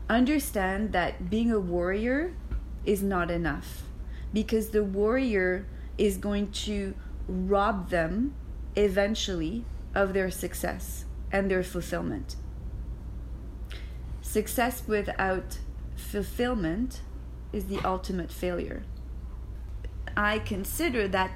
understand 0.10 0.92
that 0.94 1.30
being 1.30 1.52
a 1.52 1.60
warrior 1.60 2.34
is 2.84 3.04
not 3.04 3.30
enough? 3.30 3.84
Because 4.34 4.70
the 4.70 4.84
warrior 4.84 5.68
is 6.00 6.18
going 6.18 6.52
to 6.66 6.96
rob 7.28 7.90
them 7.92 8.34
eventually 8.76 9.66
of 9.94 10.14
their 10.14 10.32
success 10.32 11.06
and 11.32 11.52
their 11.52 11.64
fulfillment. 11.64 12.38
Success 14.22 14.84
without 14.88 15.60
fulfillment 15.96 17.02
is 17.54 17.66
the 17.66 17.80
ultimate 17.86 18.32
failure. 18.32 18.84
I 20.16 20.40
consider 20.40 21.08
that 21.10 21.32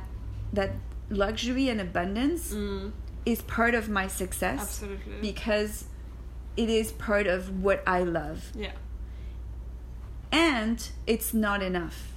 that 0.54 0.72
luxury 1.10 1.70
and 1.70 1.80
abundance 1.82 2.54
Mm. 2.54 2.92
is 3.26 3.42
part 3.44 3.76
of 3.76 3.90
my 3.90 4.08
success 4.08 4.60
absolutely 4.62 5.22
because 5.22 5.86
it 6.58 6.70
is 6.70 6.92
part 6.94 7.28
of 7.28 7.62
what 7.64 7.82
I 7.88 8.04
love. 8.04 8.52
yeah 8.56 8.72
And 10.32 10.88
it's 11.08 11.34
not 11.34 11.62
enough. 11.62 12.14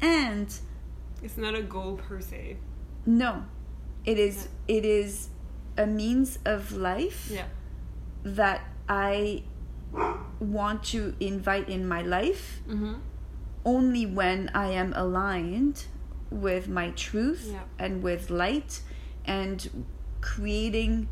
And 0.00 0.48
it's 1.22 1.36
not 1.36 1.54
a 1.54 1.62
goal 1.62 1.96
per 1.96 2.20
se 2.20 2.56
no, 3.06 3.44
it 4.06 4.18
is 4.18 4.48
it 4.66 4.84
is 4.84 5.28
a 5.76 5.86
means 5.86 6.38
of 6.46 6.72
life 6.72 7.28
yeah 7.30 7.46
that 8.24 8.62
I 8.88 9.42
want 10.40 10.82
to 10.84 11.14
invite 11.20 11.68
in 11.68 11.86
my 11.88 12.02
life 12.02 12.60
mm-hmm. 12.68 12.94
only 13.64 14.06
when 14.06 14.50
I 14.54 14.68
am 14.68 14.92
aligned 14.94 15.84
with 16.30 16.68
my 16.68 16.90
truth 16.90 17.48
Yeah. 17.50 17.60
and 17.78 18.02
with 18.02 18.30
light 18.30 18.80
and 19.24 19.86
creating 20.20 21.08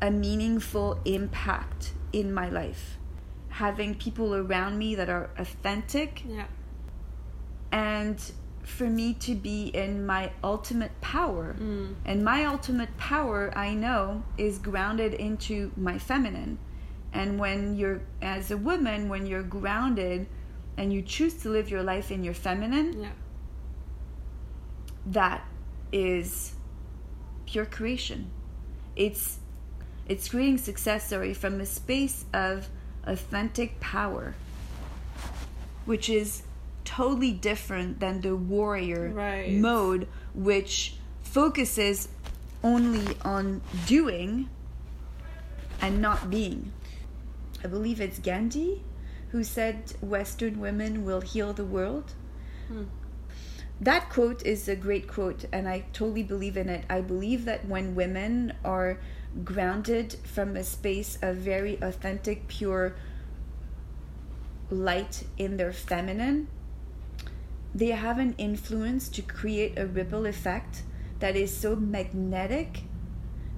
a 0.00 0.10
meaningful 0.10 1.00
impact 1.04 1.92
in 2.12 2.32
my 2.32 2.48
life. 2.48 2.98
Having 3.48 3.96
people 3.96 4.34
around 4.34 4.78
me 4.78 4.94
that 4.94 5.08
are 5.08 5.30
authentic 5.38 6.22
yeah 6.26 6.46
and 7.70 8.32
for 8.62 8.84
me 8.88 9.12
to 9.14 9.34
be 9.34 9.68
in 9.68 10.06
my 10.06 10.30
ultimate 10.44 10.92
power. 11.00 11.56
mm. 11.58 11.94
And 12.04 12.24
my 12.24 12.44
ultimate 12.44 12.96
power, 12.96 13.52
I 13.56 13.74
know, 13.74 14.22
is 14.38 14.58
grounded 14.58 15.14
into 15.14 15.72
my 15.76 15.98
feminine. 15.98 16.58
And 17.12 17.38
when 17.38 17.76
you're, 17.76 18.00
as 18.22 18.50
a 18.50 18.56
woman, 18.56 19.08
when 19.08 19.26
you're 19.26 19.42
grounded 19.42 20.26
and 20.76 20.92
you 20.92 21.02
choose 21.02 21.34
to 21.42 21.50
live 21.50 21.68
your 21.70 21.82
life 21.82 22.10
in 22.10 22.24
your 22.24 22.34
feminine, 22.34 23.02
yeah 23.02 23.10
that 25.06 25.44
is 25.90 26.52
pure 27.46 27.66
creation. 27.66 28.30
It's 28.96 29.38
it's 30.08 30.28
creating 30.28 30.58
success 30.58 31.06
story 31.06 31.32
from 31.34 31.60
a 31.60 31.66
space 31.66 32.24
of 32.32 32.68
authentic 33.04 33.78
power, 33.80 34.34
which 35.84 36.08
is 36.08 36.42
totally 36.84 37.32
different 37.32 38.00
than 38.00 38.20
the 38.20 38.34
warrior 38.36 39.10
Right. 39.10 39.52
mode, 39.52 40.08
which 40.34 40.96
focuses 41.22 42.08
only 42.62 43.16
on 43.24 43.60
doing 43.86 44.48
and 45.80 46.00
not 46.00 46.30
being. 46.30 46.72
I 47.64 47.68
believe 47.68 48.00
it's 48.00 48.18
Gandhi 48.18 48.82
who 49.32 49.42
said 49.42 49.94
Western 50.02 50.60
women 50.60 51.04
will 51.06 51.22
heal 51.22 51.54
the 51.54 51.64
world. 51.64 52.12
Hmm. 52.68 52.84
That 53.80 54.10
quote 54.10 54.44
is 54.44 54.68
a 54.68 54.76
great 54.76 55.08
quote, 55.08 55.46
and 55.50 55.66
I 55.66 55.86
totally 55.92 56.22
believe 56.22 56.56
in 56.56 56.68
it. 56.68 56.84
I 56.88 57.00
believe 57.00 57.46
that 57.46 57.66
when 57.66 57.94
women 57.94 58.52
are 58.62 59.00
grounded 59.42 60.16
from 60.22 60.54
a 60.54 60.62
space 60.62 61.18
of 61.22 61.36
very 61.36 61.78
authentic, 61.80 62.46
pure 62.46 62.94
light 64.70 65.24
in 65.38 65.56
their 65.56 65.72
feminine, 65.72 66.48
they 67.74 67.88
have 67.88 68.18
an 68.18 68.34
influence 68.36 69.08
to 69.08 69.22
create 69.22 69.78
a 69.78 69.86
ripple 69.86 70.26
effect 70.26 70.82
that 71.20 71.36
is 71.36 71.56
so 71.56 71.74
magnetic 71.74 72.82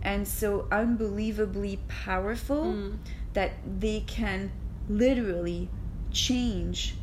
and 0.02 0.28
so 0.28 0.68
unbelievably 0.70 1.80
powerful 1.88 2.64
mm. 2.64 2.98
That 3.34 3.52
they 3.80 4.00
can 4.00 4.50
literally 4.88 5.68
change 6.10 6.94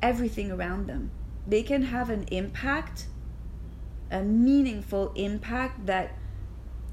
everything 0.00 0.50
around 0.50 0.86
them. 0.86 1.10
They 1.46 1.62
can 1.62 1.82
have 1.82 2.10
an 2.10 2.24
impact, 2.30 3.06
a 4.10 4.22
meaningful 4.22 5.12
impact 5.14 5.86
that 5.86 6.16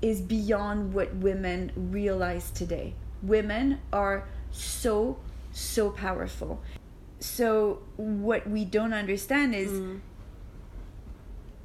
is 0.01 0.21
beyond 0.21 0.93
what 0.93 1.15
women 1.15 1.71
realize 1.75 2.51
today. 2.51 2.95
Women 3.21 3.79
are 3.91 4.27
so, 4.51 5.17
so 5.51 5.89
powerful. 5.89 6.61
So, 7.19 7.81
what 7.97 8.49
we 8.49 8.63
don't 8.63 8.93
understand 8.93 9.53
is 9.53 9.71
mm. 9.71 9.99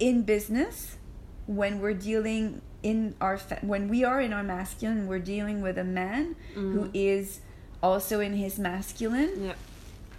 in 0.00 0.22
business, 0.22 0.98
when 1.46 1.80
we're 1.80 1.94
dealing 1.94 2.60
in 2.84 3.16
our 3.20 3.38
fa- 3.38 3.58
when 3.62 3.88
we 3.88 4.04
are 4.04 4.20
in 4.20 4.32
our 4.32 4.44
masculine 4.44 5.08
we're 5.08 5.18
dealing 5.18 5.62
with 5.62 5.76
a 5.78 5.84
man 5.84 6.36
mm. 6.54 6.72
who 6.72 6.90
is 6.92 7.40
also 7.82 8.20
in 8.20 8.34
his 8.34 8.58
masculine 8.58 9.46
yeah. 9.46 9.54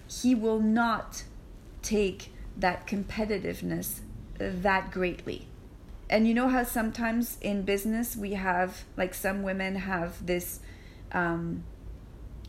he 0.09 0.33
will 0.35 0.59
not 0.59 1.23
take 1.81 2.33
that 2.57 2.87
competitiveness 2.87 3.99
that 4.39 4.91
greatly 4.91 5.47
and 6.09 6.27
you 6.27 6.33
know 6.33 6.49
how 6.49 6.63
sometimes 6.63 7.37
in 7.39 7.61
business 7.61 8.15
we 8.15 8.33
have 8.33 8.83
like 8.97 9.13
some 9.13 9.43
women 9.43 9.75
have 9.75 10.25
this 10.25 10.59
um, 11.11 11.63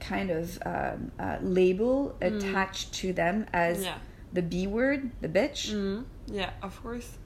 kind 0.00 0.30
of 0.30 0.58
um, 0.64 1.12
uh, 1.18 1.36
label 1.42 2.16
mm. 2.20 2.26
attached 2.26 2.92
to 2.94 3.12
them 3.12 3.46
as 3.52 3.84
yeah. 3.84 3.98
the 4.32 4.42
b 4.42 4.66
word 4.66 5.10
the 5.20 5.28
bitch 5.28 5.72
mm. 5.72 6.04
yeah 6.26 6.50
of 6.62 6.82
course 6.82 7.18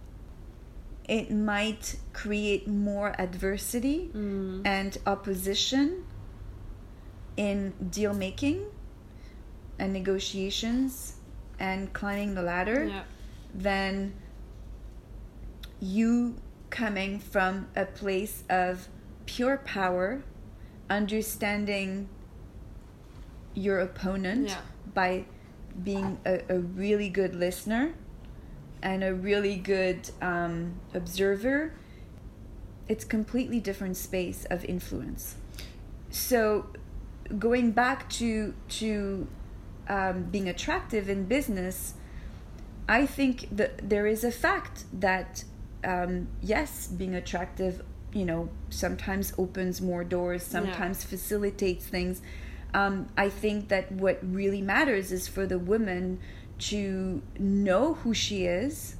it 1.10 1.28
might 1.28 1.96
create 2.12 2.68
more 2.68 3.20
adversity 3.20 4.08
mm. 4.14 4.62
and 4.64 4.96
opposition 5.06 6.04
in 7.36 7.72
deal 7.90 8.14
making 8.14 8.64
and 9.80 9.92
negotiations 9.92 11.16
and 11.58 11.92
climbing 11.92 12.36
the 12.36 12.42
ladder 12.42 13.02
than 13.52 14.12
you 15.80 16.36
coming 16.70 17.18
from 17.18 17.66
a 17.74 17.86
place 17.86 18.44
of 18.48 18.86
pure 19.26 19.56
power, 19.56 20.22
understanding 20.88 22.08
your 23.54 23.80
opponent 23.80 24.48
yeah. 24.50 24.60
by 24.94 25.24
being 25.82 26.20
a, 26.24 26.40
a 26.48 26.60
really 26.60 27.08
good 27.08 27.34
listener 27.34 27.94
and 28.82 29.04
a 29.04 29.14
really 29.14 29.56
good 29.56 30.10
um, 30.22 30.74
observer, 30.94 31.74
it's 32.88 33.04
completely 33.04 33.60
different 33.60 33.96
space 33.96 34.46
of 34.50 34.64
influence. 34.64 35.36
So, 36.10 36.66
going 37.38 37.70
back 37.72 38.08
to 38.10 38.54
to 38.80 39.28
um, 39.88 40.24
being 40.24 40.48
attractive 40.48 41.08
in 41.08 41.24
business, 41.24 41.94
I 42.88 43.06
think 43.06 43.48
that 43.56 43.88
there 43.88 44.06
is 44.06 44.24
a 44.24 44.32
fact 44.32 44.84
that 44.92 45.44
um, 45.84 46.28
yes, 46.42 46.86
being 46.88 47.14
attractive, 47.14 47.82
you 48.12 48.24
know, 48.24 48.48
sometimes 48.70 49.32
opens 49.38 49.80
more 49.80 50.04
doors, 50.04 50.42
sometimes 50.42 51.04
facilitates 51.04 51.86
things. 51.86 52.22
Um, 52.74 53.08
I 53.16 53.28
think 53.28 53.68
that 53.68 53.90
what 53.90 54.18
really 54.22 54.62
matters 54.62 55.10
is 55.12 55.26
for 55.26 55.46
the 55.46 55.58
woman 55.58 56.20
to 56.60 57.22
know 57.38 57.94
who 57.94 58.14
she 58.14 58.44
is, 58.44 58.96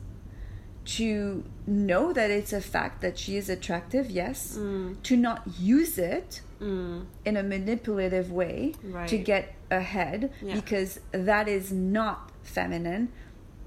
to 0.84 1.44
know 1.66 2.12
that 2.12 2.30
it's 2.30 2.52
a 2.52 2.60
fact 2.60 3.02
that 3.02 3.18
she 3.18 3.36
is 3.36 3.48
attractive, 3.48 4.10
yes, 4.10 4.56
mm. 4.58 5.00
to 5.02 5.16
not 5.16 5.42
use 5.58 5.98
it 5.98 6.40
mm. 6.60 7.04
in 7.24 7.36
a 7.36 7.42
manipulative 7.42 8.32
way 8.32 8.74
right. 8.82 9.08
to 9.08 9.18
get 9.18 9.54
ahead 9.70 10.32
yeah. 10.42 10.54
because 10.54 11.00
that 11.12 11.48
is 11.48 11.70
not 11.70 12.30
feminine. 12.42 13.12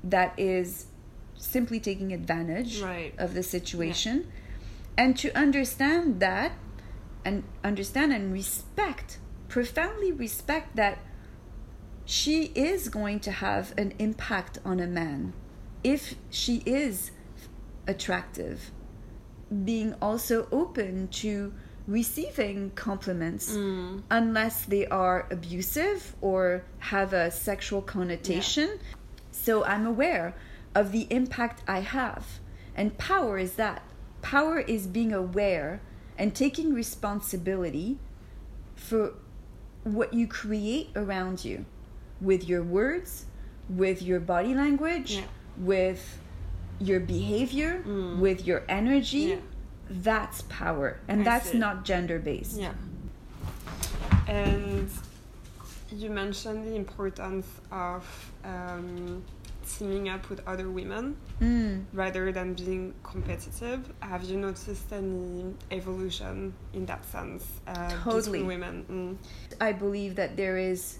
That 0.04 0.34
is 0.38 0.88
simply 1.36 1.80
taking 1.80 2.12
advantage 2.12 2.82
right. 2.82 3.14
of 3.18 3.34
the 3.34 3.44
situation. 3.44 4.26
Yeah. 4.26 5.06
And 5.06 5.18
to 5.18 5.38
understand 5.38 6.20
that 6.20 6.54
and 7.26 7.44
understand 7.64 8.12
and 8.12 8.34
respect, 8.34 9.20
profoundly 9.48 10.12
respect 10.12 10.76
that 10.76 11.00
she 12.06 12.46
is 12.56 12.90
going 12.90 13.20
to 13.22 13.32
have 13.32 13.74
an 13.78 13.94
impact 14.00 14.60
on 14.66 14.80
a 14.80 14.88
man. 14.88 15.34
If 15.84 16.16
she 16.30 16.64
is 16.66 17.12
attractive 17.88 18.72
being 19.64 19.94
also 20.02 20.48
open 20.52 21.08
to 21.10 21.54
receiving 21.86 22.72
compliments 22.72 23.52
mm. 23.52 24.02
unless 24.10 24.66
they 24.66 24.88
are 24.88 25.28
abusive 25.30 26.16
or 26.22 26.64
have 26.80 27.14
a 27.14 27.30
sexual 27.30 27.82
connotation. 27.82 28.70
Yeah. 28.70 28.96
so 29.32 29.64
i'm 29.66 29.86
aware 29.86 30.34
of 30.74 30.92
the 30.92 31.08
impact 31.10 31.62
i 31.68 31.82
have. 31.82 32.40
And 32.76 32.98
power 32.98 33.38
is 33.38 33.54
that. 33.56 33.84
Power 34.24 34.60
is 34.60 34.88
being 34.88 35.14
aware 35.14 35.82
and 36.18 36.34
taking 36.34 36.74
responsibility 36.74 38.00
for 38.76 39.14
what 39.84 40.14
you 40.14 40.26
create 40.26 40.90
around 40.96 41.46
you 41.46 41.66
with 42.24 42.48
your 42.48 42.64
words, 42.64 43.26
with 43.70 44.02
your 44.02 44.20
body 44.20 44.56
language, 44.56 45.16
yeah. 45.16 45.24
with 45.58 46.20
your 46.80 47.00
behavior, 47.00 47.84
mm. 47.86 48.20
with 48.20 48.48
your 48.48 48.64
energy. 48.68 49.18
Yeah. 49.18 49.36
That's 49.90 50.42
power. 50.44 51.00
And 51.08 51.22
I 51.22 51.24
that's 51.24 51.52
see. 51.52 51.58
not 51.58 51.86
gender 51.86 52.18
based. 52.18 52.58
Yeah. 52.58 52.74
And 54.28 54.90
you 55.92 56.10
mentioned 56.10 56.66
the 56.66 56.76
importance 56.76 57.46
of 57.72 58.32
um, 58.44 59.24
teaming 59.68 60.10
up 60.10 60.30
with 60.30 60.42
other 60.48 60.70
women 60.70 61.16
mm. 61.42 61.84
rather 61.94 62.32
than 62.32 62.54
being 62.54 62.94
competitive. 63.04 63.92
Have 64.00 64.24
you 64.24 64.38
noticed 64.38 64.92
any 64.92 65.54
evolution 65.72 66.54
in 66.74 66.86
that 66.86 67.06
sense 67.06 67.46
uh, 67.68 67.90
Totally. 68.04 68.40
between 68.40 68.48
women? 68.48 68.86
Mm. 68.90 69.62
I 69.62 69.74
believe 69.74 70.16
that 70.16 70.36
there 70.38 70.58
is 70.58 71.00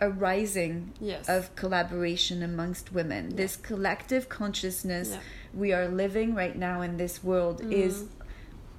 a 0.00 0.10
rising 0.10 0.92
Yes. 1.00 1.28
of 1.28 1.54
collaboration 1.56 2.42
amongst 2.42 2.92
women. 2.92 3.36
This 3.36 3.56
collective 3.56 4.28
consciousness 4.28 5.10
Yeah. 5.10 5.18
we 5.54 5.72
are 5.72 5.88
living 5.88 6.34
right 6.34 6.56
now 6.56 6.80
in 6.80 6.96
this 6.96 7.22
world 7.22 7.60
Mm. 7.62 7.72
is 7.72 8.04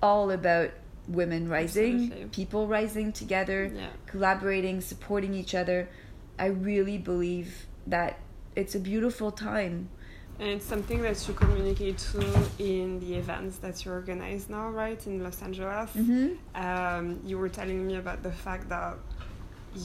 all 0.02 0.32
about 0.32 0.72
women 1.08 1.48
rising, 1.48 1.96
Absolutely. 2.06 2.26
people 2.32 2.68
rising 2.68 3.12
together, 3.12 3.72
Yeah. 3.74 3.88
collaborating, 4.08 4.82
supporting 4.82 5.34
each 5.34 5.54
other. 5.54 5.88
I 6.40 6.48
really 6.48 6.98
believe 6.98 7.68
that 7.86 8.18
it's 8.56 8.74
a 8.76 8.80
beautiful 8.80 9.32
time. 9.32 9.90
And 10.40 10.50
it's 10.50 10.66
something 10.66 11.04
that 11.04 11.28
you 11.28 11.36
communicate 11.36 12.00
to 12.14 12.20
in 12.58 13.00
the 13.00 13.14
events 13.16 13.58
that 13.60 13.86
you 13.86 13.92
organize 13.92 14.50
now, 14.50 14.70
right, 14.72 15.06
in 15.06 15.22
Los 15.24 15.42
Angeles. 15.44 15.92
hmm 15.94 16.30
Um, 16.56 17.20
you 17.24 17.38
were 17.38 17.50
telling 17.50 17.86
me 17.86 17.96
about 17.98 18.24
the 18.24 18.32
fact 18.32 18.68
that 18.70 18.96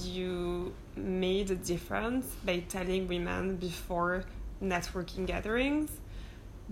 you 0.03 0.73
made 0.97 1.51
a 1.51 1.55
difference 1.57 2.27
by 2.45 2.61
telling 2.69 3.07
women 3.09 3.57
before 3.57 4.25
networking 4.63 5.27
gatherings 5.27 5.91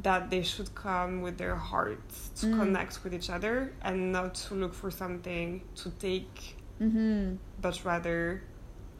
that 0.03 0.29
they 0.31 0.43
should 0.43 0.75
come 0.75 1.23
with 1.23 1.37
their 1.39 1.55
hearts 1.55 2.31
to 2.41 2.47
Mm. 2.47 2.59
connect 2.59 3.05
with 3.05 3.15
each 3.15 3.31
other 3.31 3.73
and 3.83 4.11
not 4.13 4.35
to 4.35 4.55
look 4.55 4.75
for 4.75 4.91
something 4.91 5.61
to 5.77 5.91
take, 5.91 6.57
hmm 6.79 7.35
but 7.61 7.85
rather 7.85 8.43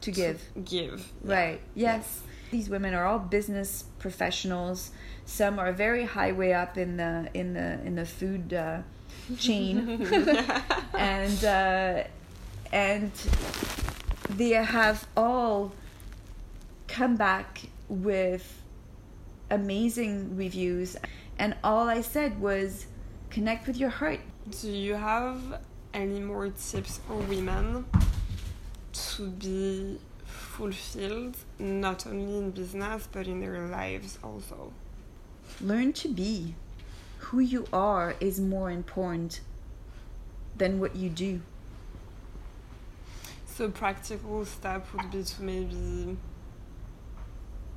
To 0.01 0.11
give. 0.11 0.41
give. 0.63 1.11
Yeah. 1.25 1.35
Right. 1.35 1.61
Yes. 1.73 2.21
These 2.51 2.69
women 2.69 2.93
are 2.93 3.05
all 3.05 3.19
business 3.19 3.85
professionals. 3.99 4.91
Some 5.25 5.59
are 5.59 5.73
very 5.73 6.05
high 6.05 6.31
way 6.31 6.53
up 6.53 6.77
in 6.77 6.95
the 6.97 7.27
in 7.33 7.53
the 7.53 7.79
in 7.85 7.95
the 7.95 8.05
food 8.05 8.53
uh, 8.53 8.81
chain, 9.37 9.75
and 10.93 11.43
uh, 11.43 12.03
and 12.71 13.11
they 14.29 14.49
have 14.49 15.07
all 15.15 15.73
come 16.87 17.15
back 17.15 17.63
with 17.87 18.61
amazing 19.49 20.35
reviews. 20.35 20.97
And 21.37 21.55
all 21.63 21.89
I 21.89 22.01
said 22.01 22.39
was, 22.39 22.87
connect 23.29 23.67
with 23.67 23.77
your 23.77 23.89
heart. 23.89 24.19
Do 24.61 24.71
you 24.71 24.95
have 24.95 25.61
any 25.93 26.19
more 26.19 26.49
tips 26.49 26.99
for 27.07 27.15
women 27.15 27.85
to 28.93 29.29
be 29.29 29.99
fulfilled, 30.25 31.37
not 31.59 32.07
only 32.07 32.37
in 32.37 32.51
business 32.51 33.07
but 33.11 33.27
in 33.27 33.39
their 33.41 33.67
lives 33.67 34.17
also? 34.23 34.73
Learn 35.61 35.93
to 35.93 36.07
be. 36.07 36.55
Who 37.19 37.39
you 37.39 37.65
are 37.73 38.15
is 38.19 38.39
more 38.39 38.69
important 38.69 39.41
than 40.57 40.79
what 40.79 40.95
you 40.95 41.09
do. 41.09 41.41
So 43.55 43.69
practical 43.69 44.43
step 44.43 44.85
would 44.91 45.11
be 45.11 45.23
to 45.23 45.41
maybe 45.41 46.17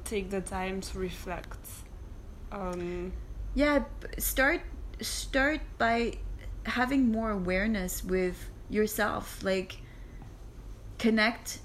take 0.05 0.29
the 0.29 0.41
time 0.41 0.81
to 0.81 0.99
reflect. 0.99 1.57
Um, 2.51 3.13
yeah, 3.55 3.85
start 4.19 4.63
start 5.01 5.61
by 5.79 6.15
having 6.65 7.13
more 7.13 7.31
awareness 7.31 8.03
with 8.03 8.51
yourself. 8.69 9.39
Like 9.45 9.79
connect 10.99 11.61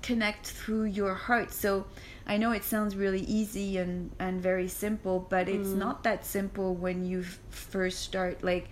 connect 0.00 0.46
through 0.46 0.84
your 0.84 1.12
heart. 1.12 1.52
So 1.52 1.84
I 2.26 2.38
know 2.38 2.52
it 2.52 2.64
sounds 2.64 2.96
really 2.96 3.24
easy 3.24 3.76
and 3.76 4.10
and 4.18 4.40
very 4.40 4.68
simple, 4.68 5.26
but 5.28 5.50
it's 5.50 5.68
mm. 5.68 5.76
not 5.76 6.02
that 6.04 6.24
simple 6.24 6.74
when 6.74 7.04
you 7.04 7.24
first 7.50 7.98
start 7.98 8.42
like 8.42 8.70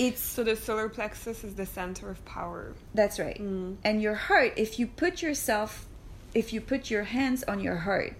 it's 0.00 0.22
so 0.22 0.42
the 0.42 0.56
solar 0.56 0.88
plexus 0.88 1.44
is 1.44 1.54
the 1.56 1.66
center 1.66 2.08
of 2.08 2.24
power 2.24 2.72
that's 2.94 3.18
right 3.18 3.38
mm. 3.38 3.76
and 3.84 4.00
your 4.00 4.14
heart 4.14 4.52
if 4.56 4.78
you 4.78 4.86
put 4.86 5.20
yourself 5.20 5.86
if 6.34 6.52
you 6.52 6.60
put 6.60 6.90
your 6.90 7.02
hands 7.02 7.44
on 7.44 7.60
your 7.60 7.76
heart 7.76 8.16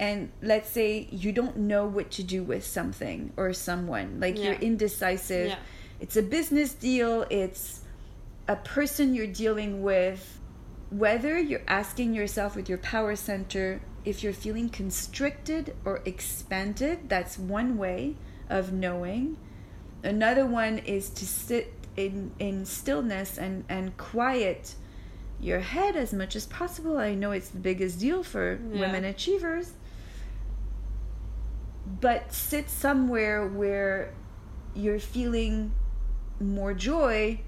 and 0.00 0.32
let's 0.42 0.68
say 0.68 1.06
you 1.12 1.30
don't 1.30 1.56
know 1.56 1.86
what 1.86 2.10
to 2.10 2.24
do 2.24 2.42
with 2.42 2.64
something 2.64 3.32
or 3.36 3.52
someone 3.52 4.18
like 4.18 4.36
yeah. 4.36 4.46
you're 4.46 4.54
indecisive 4.54 5.48
yeah. 5.48 5.56
it's 6.00 6.16
a 6.16 6.22
business 6.22 6.74
deal 6.74 7.24
it's 7.30 7.82
a 8.48 8.56
person 8.56 9.14
you're 9.14 9.26
dealing 9.26 9.80
with 9.80 10.40
whether 10.90 11.38
you're 11.38 11.62
asking 11.68 12.14
yourself 12.14 12.56
with 12.56 12.68
your 12.68 12.78
power 12.78 13.14
center 13.14 13.80
if 14.04 14.24
you're 14.24 14.32
feeling 14.32 14.68
constricted 14.68 15.76
or 15.84 16.02
expanded 16.04 17.08
that's 17.08 17.38
one 17.38 17.78
way 17.78 18.16
of 18.50 18.72
knowing 18.72 19.36
Another 20.02 20.46
one 20.46 20.78
is 20.78 21.10
to 21.10 21.26
sit 21.26 21.72
in, 21.96 22.32
in 22.38 22.64
stillness 22.64 23.38
and, 23.38 23.64
and 23.68 23.96
quiet 23.96 24.74
your 25.40 25.60
head 25.60 25.96
as 25.96 26.12
much 26.12 26.34
as 26.36 26.46
possible. 26.46 26.98
I 26.98 27.14
know 27.14 27.32
it's 27.32 27.48
the 27.48 27.58
biggest 27.58 28.00
deal 28.00 28.22
for 28.22 28.60
yeah. 28.72 28.80
women 28.80 29.04
achievers. 29.04 29.72
But 32.00 32.32
sit 32.32 32.70
somewhere 32.70 33.46
where 33.46 34.14
you're 34.74 35.00
feeling 35.00 35.72
more 36.40 36.74
joy. 36.74 37.40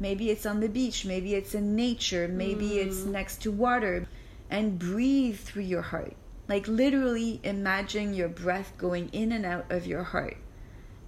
Maybe 0.00 0.30
it's 0.30 0.46
on 0.46 0.60
the 0.60 0.68
beach, 0.68 1.04
maybe 1.04 1.34
it's 1.34 1.54
in 1.54 1.76
nature, 1.76 2.26
maybe 2.26 2.70
mm. 2.70 2.86
it's 2.86 3.04
next 3.04 3.42
to 3.42 3.52
water. 3.52 4.08
And 4.50 4.78
breathe 4.78 5.38
through 5.38 5.62
your 5.62 5.82
heart. 5.82 6.14
Like 6.48 6.66
literally 6.68 7.40
imagine 7.44 8.12
your 8.12 8.28
breath 8.28 8.72
going 8.76 9.08
in 9.10 9.32
and 9.32 9.46
out 9.46 9.70
of 9.70 9.86
your 9.86 10.02
heart 10.02 10.36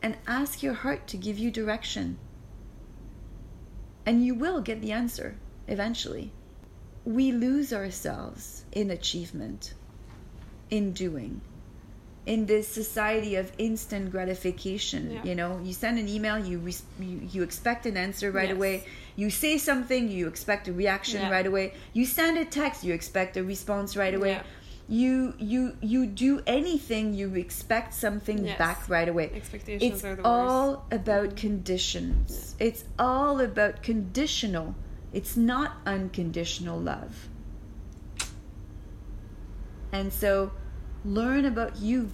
and 0.05 0.19
ask 0.27 0.63
your 0.63 0.75
heart 0.75 1.07
to 1.07 1.17
give 1.17 1.39
you 1.39 1.51
direction. 1.51 2.19
And 4.05 4.23
you 4.23 4.35
will 4.35 4.61
get 4.61 4.83
the 4.83 4.93
answer 4.93 5.39
eventually. 5.67 6.31
We 7.07 7.33
lose 7.33 7.73
ourselves 7.73 8.67
in 8.71 8.91
achievement, 8.91 9.73
in 10.69 10.93
doing, 10.93 11.41
in 12.27 12.45
this 12.45 12.69
society 12.69 13.37
of 13.37 13.51
instant 13.57 14.11
gratification. 14.11 15.11
Yeah. 15.11 15.25
You 15.25 15.35
know, 15.37 15.59
you 15.65 15.73
send 15.73 15.99
an 15.99 16.07
email, 16.07 16.39
you, 16.39 16.61
you, 17.01 17.21
you 17.33 17.43
expect 17.43 17.87
an 17.87 17.97
answer 17.97 18.31
right 18.31 18.51
yes. 18.51 18.57
away. 18.57 18.85
You 19.17 19.31
say 19.31 19.57
something, 19.57 20.11
you 20.11 20.29
expect 20.29 20.69
a 20.69 20.75
reaction 20.75 21.23
yeah. 21.23 21.31
right 21.31 21.47
away. 21.47 21.73
You 21.95 22.05
send 22.05 22.37
a 22.37 22.45
text, 22.45 22.85
you 22.85 22.93
expect 22.93 23.39
a 23.39 23.43
response 23.43 23.97
right 23.97 24.15
away. 24.15 24.33
Yeah 24.33 24.43
you 24.89 25.35
you 25.39 25.77
you 25.81 26.07
do 26.07 26.43
anything 26.47 27.15
you 27.15 27.35
expect 27.35 27.95
something 27.95 28.45
yes. 28.45 28.59
back 28.59 28.89
right 28.89 29.09
away. 29.09 29.31
Expectations 29.35 30.05
are 30.05 30.15
the 30.15 30.21
it's 30.21 30.27
all 30.27 30.87
about 30.91 31.37
conditions. 31.37 32.55
Yeah. 32.59 32.67
it's 32.67 32.85
all 32.99 33.41
about 33.41 33.83
conditional. 33.83 34.75
It's 35.13 35.37
not 35.37 35.77
unconditional 35.87 36.79
love. 36.79 37.29
And 39.93 40.13
so 40.13 40.53
learn 41.05 41.45
about 41.45 41.77
you 41.79 42.11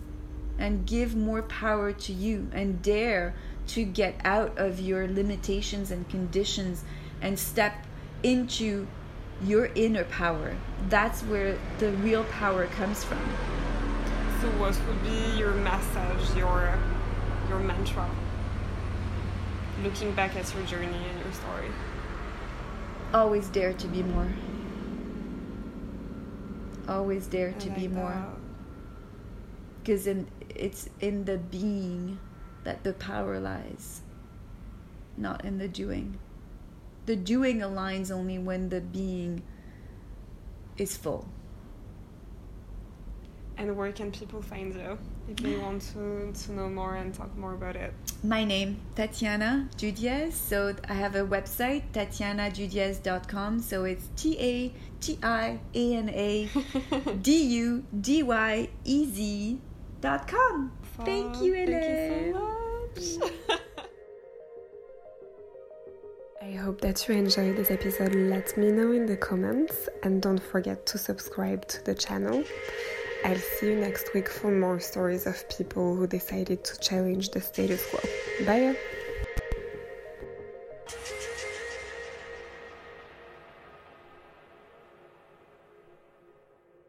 and 0.59 0.87
give 0.87 1.17
more 1.17 1.43
power 1.43 1.93
to 1.93 2.13
you 2.13 2.49
and 2.53 2.83
dare 2.83 3.35
to 3.69 3.85
get 3.85 4.21
out 4.25 4.59
of 4.59 4.79
your 4.79 5.09
limitations 5.09 5.91
and 5.91 6.09
conditions 6.09 6.85
and 7.23 7.39
step 7.39 7.87
into 8.23 8.87
your 9.45 9.67
inner 9.75 10.05
power. 10.05 10.57
That's 10.89 11.23
where 11.23 11.59
the 11.79 11.93
real 11.93 12.25
power 12.25 12.67
comes 12.67 13.05
from. 13.05 13.19
So, 14.41 14.49
what 14.59 14.79
would 14.87 15.03
be 15.03 15.39
your 15.39 15.53
message, 15.53 16.37
your 16.37 16.79
your 17.49 17.59
mantra? 17.59 18.09
Looking 19.83 20.13
back 20.13 20.37
at 20.37 20.53
your 20.55 20.65
journey 20.65 20.87
and 20.87 21.25
your 21.25 21.33
story. 21.33 21.71
Always 23.13 23.49
dare 23.49 23.73
to 23.73 23.89
be 23.89 24.03
more. 24.03 24.29
Always 26.89 27.27
dare 27.27 27.53
to 27.53 27.69
like 27.69 27.79
be 27.79 27.89
more. 27.89 28.27
Because 29.81 30.07
in 30.07 30.29
it's 30.55 30.89
in 31.01 31.25
the 31.25 31.39
being 31.39 32.19
that 32.65 32.85
the 32.85 32.93
power 32.93 33.41
lies, 33.41 34.03
not 35.17 35.45
in 35.45 35.59
the 35.59 35.69
doing 35.69 36.19
the 37.11 37.17
doing 37.17 37.59
aligns 37.59 38.13
only 38.13 38.39
when 38.39 38.69
the 38.69 38.81
being 38.81 39.43
is 40.79 40.97
full. 40.97 41.27
And 43.57 43.77
where 43.77 43.91
can 43.91 44.13
people 44.13 44.41
find 44.41 44.73
you 44.73 44.97
if 45.29 45.37
they 45.39 45.57
want 45.57 45.83
to, 45.93 46.33
to 46.33 46.53
know 46.53 46.69
more 46.69 46.95
and 46.95 47.13
talk 47.13 47.37
more 47.37 47.55
about 47.55 47.75
it? 47.75 47.93
My 48.23 48.45
name, 48.45 48.81
Tatiana 48.95 49.69
Dudyez. 49.77 50.35
So 50.35 50.77
I 50.89 50.95
have 50.95 51.17
a 51.17 51.27
website, 51.27 51.83
tatianadudyez.com. 51.93 53.59
So 53.59 53.85
it's 53.87 54.07
T 54.17 54.39
A 54.39 54.73
T 55.01 55.19
I 55.21 55.59
A 55.75 55.95
N 55.97 56.11
A 56.11 56.49
D 57.23 57.43
U 57.43 57.85
D 58.01 58.23
Y 58.23 58.69
E 58.85 59.07
Z 59.07 59.59
dot 60.01 60.29
com. 60.29 60.71
Thank 61.05 61.43
you, 61.43 61.57
Ellen. 61.57 62.35
Thank 62.95 62.97
you 62.97 63.03
so 63.03 63.21
much. 63.27 63.41
hope 66.61 66.81
that 66.83 67.09
you 67.09 67.15
enjoyed 67.15 67.57
this 67.57 67.71
episode. 67.71 68.15
Let 68.15 68.57
me 68.57 68.71
know 68.71 68.93
in 68.93 69.07
the 69.07 69.17
comments 69.17 69.89
and 70.03 70.21
don't 70.21 70.43
forget 70.43 70.85
to 70.87 70.99
subscribe 70.99 71.67
to 71.69 71.85
the 71.85 71.95
channel. 71.95 72.45
I'll 73.25 73.37
see 73.37 73.71
you 73.71 73.77
next 73.77 74.13
week 74.15 74.29
for 74.29 74.51
more 74.51 74.79
stories 74.79 75.27
of 75.27 75.49
people 75.49 75.97
who 75.97 76.07
decided 76.07 76.63
to 76.65 76.79
challenge 76.79 77.31
the 77.31 77.41
status 77.41 77.85
quo. 77.91 78.01
Bye! 78.47 78.77